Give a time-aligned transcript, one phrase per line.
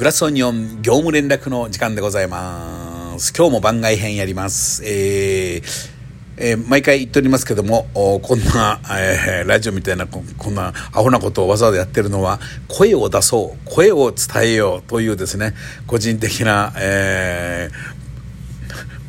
[0.00, 3.34] グラスオニオン業務連絡の時間でございます。
[3.36, 4.82] 今日も番外編やります。
[4.82, 5.62] えー
[6.38, 15.52] えー、毎回言っておりますけども、こんな、えー、ラジオみたいなこ、こんなアホなことをわざわざやってるのは、声を出そう、声を伝えようというですね、
[15.86, 17.99] 個人的な、えー、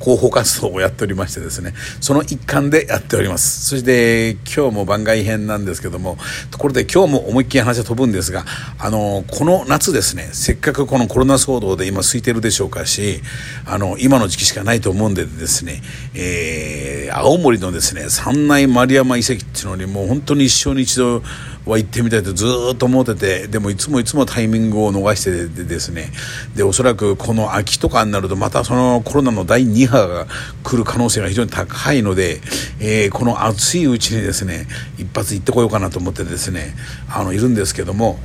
[0.01, 3.65] 広報活動をやっておりましてですね、その一環でやっております。
[3.65, 6.17] そして、今日も番外編なんですけども、
[6.49, 8.45] ところで今日も思いっきり話は飛ぶんですが、
[8.79, 13.21] あの、この夏ですね、せっかくこのコロナ騒動で今空いてるでしょうかし、
[13.65, 15.81] あの、今の時期しかないと思うんでですね、
[16.15, 21.21] えー、青森のですね、三内丸山遺跡っていうのにもう本当に一生に一度、
[21.65, 26.11] は行ってみたいとずっと思っててでもいつもいつもタイミングを逃してでですね
[26.55, 30.25] でおそらくこの秋とかになるとまたそのコロナの第2波が
[30.63, 32.41] 来る可能性が非常に高いので、
[32.79, 36.73] えー、この暑いうちにですね一発行ってこようかなと思ってですね
[37.09, 38.19] あのいるんですけども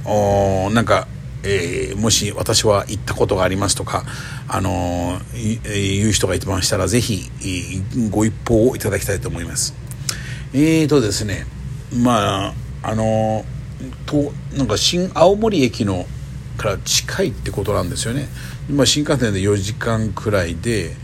[0.73, 1.07] なんか
[1.49, 4.03] えー、もし私は行ったことがありますとか、
[4.49, 7.30] あのー、言う人がいてましたら、ぜひ、
[8.10, 9.73] ご一報をいただきたいと思います。
[10.53, 11.47] えーとですね、
[11.93, 12.55] まあ、
[12.87, 13.45] あの
[14.06, 16.06] となんか新青森駅の
[16.56, 18.29] から近いってことなんですよね。
[18.70, 20.95] 今新幹線で4時間くらいで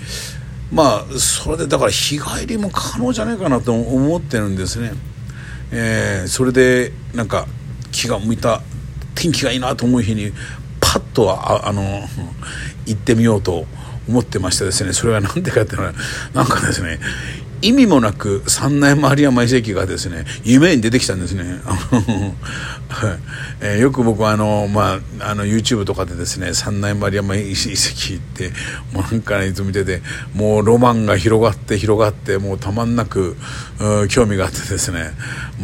[0.72, 4.92] まあそれでだから日帰りも可能じゃないかなと思ってるんですね、
[5.70, 7.46] えー、それでなんか
[7.92, 8.62] 気が向いた
[9.14, 10.32] 天気がいいなと思う日に
[10.80, 11.82] パッとああの
[12.86, 13.66] 行ってみようと
[14.08, 14.92] 思ってましてですね。
[14.92, 15.92] それは何でかっていうのは
[16.34, 16.98] なんかですね
[17.62, 21.44] 意味もなく三内丸山遺跡がですね夢に出てきたんですね。
[23.60, 27.70] えー、よく僕はあの、まあ、あの YouTube とかでですね三内丸山遺跡
[28.16, 28.50] って
[28.92, 30.02] もうなんか、ね、いつ見てて
[30.34, 33.36] もうロマンが広がって広がってもうたまんなく
[34.08, 35.12] 興味があってですね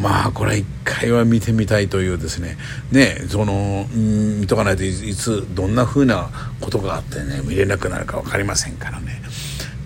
[0.00, 2.56] まあこれ一回は見てみたいというですね
[2.92, 9.20] ねその見とかないといつどんなふうなことがあってね見れなくなるか分かりませんからね。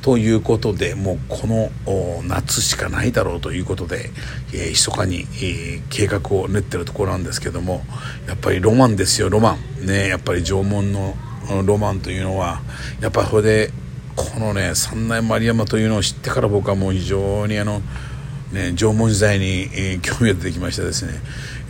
[0.02, 1.70] ということでもうこの
[2.26, 4.10] 夏しかないだろうということで、
[4.52, 7.84] えー、密かに、えー、計画を練ってるところなんですけども
[8.26, 9.86] やっぱりロマンですよロマン。
[9.86, 11.14] ねやっぱり縄文の
[11.64, 12.60] ロマンというのは
[13.00, 13.70] やっぱそれで
[14.16, 17.80] このね三内丸山というのを知ってから僕はもう非常にあの
[18.52, 21.12] ね、縄文時代に、えー、興味が出てきましてですね、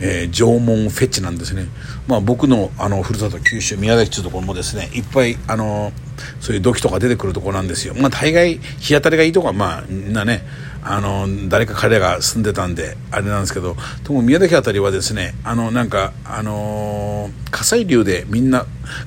[0.01, 1.65] えー、縄文フェチなんですね、
[2.07, 5.93] まあ、僕のあのふるさと九州宮崎というところもですねいっぱいあの
[6.41, 10.43] そういう土器とか出てくるところなんですよ、まあ、大概日当たりがいいとこはまあみんなね
[10.85, 18.65] あの誰か彼が住んでたんであれなんですけどとも宮崎あたりはですねあのなんかあのー、火砕流でみんな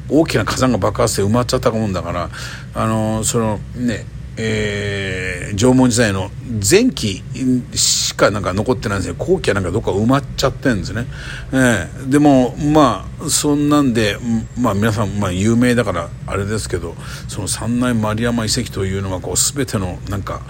[0.08, 2.30] 大きな火山が爆発して埋まっちゃったもんだから
[2.74, 4.06] あのー、そのね
[4.38, 6.30] えー、縄文時代の
[6.68, 7.22] 前期
[7.74, 11.06] しかなんか残ってないんですよ後期はなんかどっか埋まっちゃってるんですね、
[11.52, 14.18] えー、でもまあそんなんで
[14.60, 16.94] まあ皆さんまあ有名だからあれですけど
[17.28, 20.42] その三内丸山遺跡というのはこう全てのなんか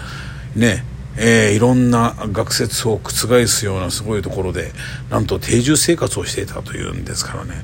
[0.54, 0.84] ね
[1.18, 4.72] えー、いろんな学説を覆すようなすごいところで
[5.08, 7.54] なんと定住生活をしていたというんですからね。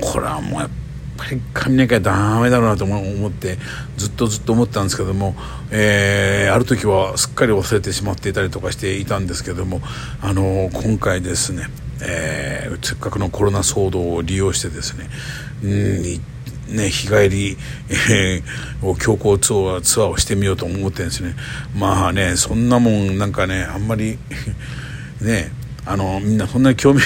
[0.00, 0.74] これはもうやっぱ
[1.22, 3.58] ぱり髪の毛はダメだろうなと思って
[3.96, 5.34] ずっとずっと思ったんですけども、
[5.70, 9.80] えー、ある時はすっかり忘れてしまっていたりとかしていたんですけども、
[10.20, 11.66] あのー、今回ですね、
[12.02, 15.08] えー、せっかくのコロナ騒動を利用してですね、
[15.62, 16.32] うん
[16.76, 17.56] ね、日帰り、
[18.10, 21.34] えー、を強行ツアーツアーをしてみようと思ってんですね
[21.76, 24.18] まあねそんなもんなんかねあんまり
[25.20, 25.50] ね
[25.84, 27.00] あのみんなそんなに興味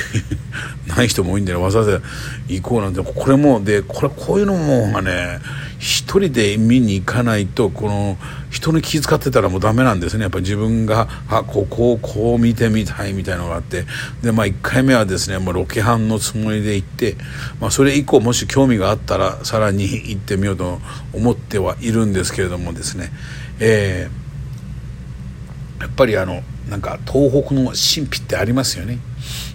[0.87, 2.01] ない人も多いんでわざわざ
[2.49, 3.01] 行こうなんて。
[3.03, 5.41] これもでこれこういうのもがね
[5.79, 8.19] 一人で見に行かないとこの
[8.51, 10.23] 人に気遣ってたらもうダメなんですね。
[10.23, 13.85] やっぱ自分があここをこう見てみたいみたいのがあって。
[14.23, 17.17] でまあ1回目はですねもうロケハンのつもりで行って、
[17.61, 20.81] まあ、それ以降もし興味があったらさらに行ってみようと
[21.13, 23.11] 思ってはいるんですけれどもですね。
[23.59, 28.99] えー、やっぱりあのなんか東北の神秘ってありますよね。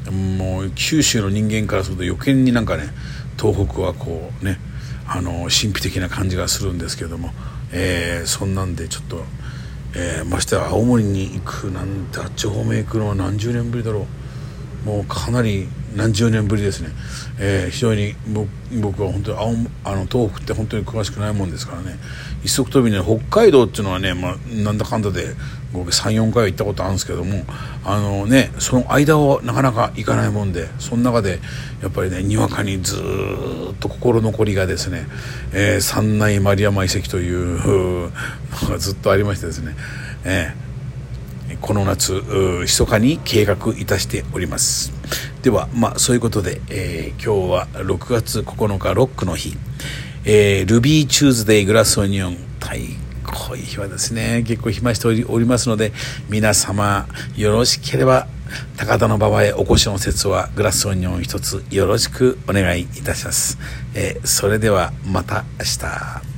[0.09, 2.89] もう九州の人間からすると余計になんかね
[3.39, 4.59] 東北はこうね
[5.07, 7.31] あの神秘的な感じがするんですけども、
[7.71, 9.23] えー、そんなんでちょっと、
[9.95, 14.07] えー、ましては青森に行くなんてあっち方面行くのは何十年ぶりだろ
[14.85, 14.87] う。
[14.87, 16.89] もうかなり何十年ぶりですね、
[17.39, 18.15] えー、非常に
[18.81, 21.97] 僕は本当にあの東北って本当に詳しくないもんですからね。
[22.43, 25.35] 一足飛びに北海道っていうのはね、まあ、なんだかんだで
[25.73, 27.43] 合計34回は行ったことあるんですけども
[27.85, 31.39] あのねその間をなかなか行かないもんでその中で
[31.81, 35.05] やっぱりねにわかにずっと心残りがですね、
[35.53, 39.75] えー、三内丸山遺跡というのが ずっとありましてですね、
[40.23, 40.71] えー
[41.61, 42.13] この夏
[42.61, 44.93] 密かに計画いたしております。
[45.41, 49.57] ではまあそういうことで、えー、今日は6月9日ロックの日
[50.23, 52.75] えー、ルビーチューズデイグラスオニオン、太
[53.25, 55.93] こうい日はですね、結構暇しておりますので、
[56.29, 58.27] 皆様、よろしければ、
[58.77, 63.57] 高田の馬場へお越しの説はグラスオニオン一つよろしくお願いいたします。
[63.95, 66.30] えー、それではまた明日。